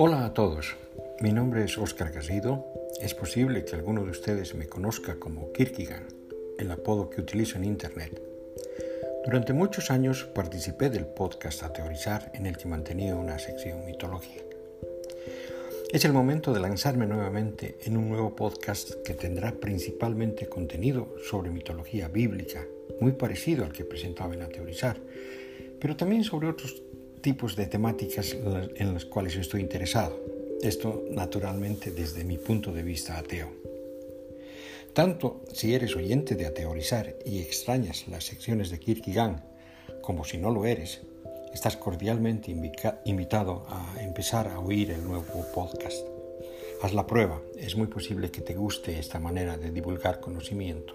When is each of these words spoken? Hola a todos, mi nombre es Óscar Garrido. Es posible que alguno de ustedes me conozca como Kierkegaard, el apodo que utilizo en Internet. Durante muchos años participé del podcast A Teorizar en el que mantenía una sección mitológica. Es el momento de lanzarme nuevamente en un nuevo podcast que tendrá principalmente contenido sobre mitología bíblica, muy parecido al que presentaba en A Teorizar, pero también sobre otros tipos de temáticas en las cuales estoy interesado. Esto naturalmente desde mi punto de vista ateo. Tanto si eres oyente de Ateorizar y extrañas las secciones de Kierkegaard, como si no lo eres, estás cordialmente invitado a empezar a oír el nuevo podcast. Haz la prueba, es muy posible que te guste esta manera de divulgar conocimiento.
Hola 0.00 0.26
a 0.26 0.32
todos, 0.32 0.76
mi 1.18 1.32
nombre 1.32 1.64
es 1.64 1.76
Óscar 1.76 2.12
Garrido. 2.12 2.64
Es 3.02 3.14
posible 3.14 3.64
que 3.64 3.74
alguno 3.74 4.04
de 4.04 4.12
ustedes 4.12 4.54
me 4.54 4.68
conozca 4.68 5.18
como 5.18 5.50
Kierkegaard, 5.50 6.06
el 6.56 6.70
apodo 6.70 7.10
que 7.10 7.20
utilizo 7.20 7.56
en 7.58 7.64
Internet. 7.64 8.22
Durante 9.24 9.52
muchos 9.52 9.90
años 9.90 10.22
participé 10.22 10.88
del 10.88 11.04
podcast 11.04 11.64
A 11.64 11.72
Teorizar 11.72 12.30
en 12.32 12.46
el 12.46 12.56
que 12.56 12.68
mantenía 12.68 13.16
una 13.16 13.40
sección 13.40 13.84
mitológica. 13.86 14.44
Es 15.92 16.04
el 16.04 16.12
momento 16.12 16.54
de 16.54 16.60
lanzarme 16.60 17.08
nuevamente 17.08 17.78
en 17.82 17.96
un 17.96 18.08
nuevo 18.08 18.36
podcast 18.36 19.02
que 19.04 19.14
tendrá 19.14 19.50
principalmente 19.50 20.46
contenido 20.46 21.16
sobre 21.28 21.50
mitología 21.50 22.06
bíblica, 22.06 22.64
muy 23.00 23.10
parecido 23.10 23.64
al 23.64 23.72
que 23.72 23.84
presentaba 23.84 24.32
en 24.32 24.42
A 24.42 24.48
Teorizar, 24.48 25.00
pero 25.80 25.96
también 25.96 26.22
sobre 26.22 26.46
otros 26.46 26.84
tipos 27.20 27.56
de 27.56 27.66
temáticas 27.66 28.36
en 28.76 28.94
las 28.94 29.04
cuales 29.04 29.36
estoy 29.36 29.60
interesado. 29.60 30.18
Esto 30.62 31.04
naturalmente 31.10 31.90
desde 31.90 32.24
mi 32.24 32.38
punto 32.38 32.72
de 32.72 32.82
vista 32.82 33.18
ateo. 33.18 33.50
Tanto 34.92 35.42
si 35.52 35.74
eres 35.74 35.94
oyente 35.94 36.34
de 36.34 36.46
Ateorizar 36.46 37.14
y 37.24 37.40
extrañas 37.40 38.08
las 38.08 38.24
secciones 38.24 38.70
de 38.70 38.78
Kierkegaard, 38.78 39.42
como 40.00 40.24
si 40.24 40.38
no 40.38 40.50
lo 40.50 40.64
eres, 40.64 41.02
estás 41.52 41.76
cordialmente 41.76 42.50
invitado 43.04 43.66
a 43.68 44.02
empezar 44.02 44.48
a 44.48 44.58
oír 44.58 44.90
el 44.90 45.04
nuevo 45.04 45.46
podcast. 45.54 46.06
Haz 46.82 46.94
la 46.94 47.06
prueba, 47.06 47.40
es 47.56 47.76
muy 47.76 47.88
posible 47.88 48.30
que 48.30 48.40
te 48.40 48.54
guste 48.54 48.98
esta 48.98 49.18
manera 49.18 49.56
de 49.56 49.70
divulgar 49.70 50.20
conocimiento. 50.20 50.94